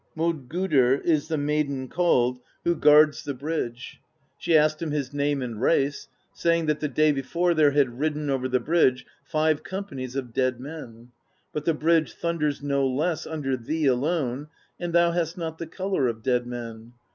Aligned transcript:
Modgudr 0.17 0.95
is 1.05 1.27
the 1.27 1.37
maiden 1.37 1.87
called 1.87 2.39
who 2.63 2.73
guards 2.75 3.19
the 3.19 3.33
74 3.33 3.37
PROSE 3.49 3.53
EDDA 3.59 3.63
bridge; 3.71 4.01
she 4.39 4.57
asked 4.57 4.81
him 4.81 4.89
his 4.89 5.13
name 5.13 5.43
and 5.43 5.61
race, 5.61 6.07
saying 6.33 6.65
that 6.65 6.79
the 6.79 6.87
day 6.87 7.11
before 7.11 7.53
there 7.53 7.69
had 7.69 7.99
ridden 7.99 8.27
over 8.31 8.49
the 8.49 8.59
bridge 8.59 9.05
five 9.23 9.63
companies 9.63 10.15
of 10.15 10.33
dead 10.33 10.59
men; 10.59 11.11
'but 11.53 11.65
the 11.65 11.75
bridge 11.75 12.13
thunders 12.13 12.63
no 12.63 12.87
less 12.87 13.27
under 13.27 13.55
thee 13.55 13.85
alone, 13.85 14.47
and 14.79 14.91
thou 14.91 15.11
hast 15.11 15.37
not 15.37 15.59
the 15.59 15.67
color 15.67 16.07
of 16.07 16.23
dead 16.23 16.47
men. 16.47 16.93